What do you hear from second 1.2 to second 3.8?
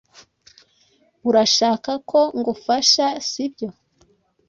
Urashaka ko ngufasha, sibyo?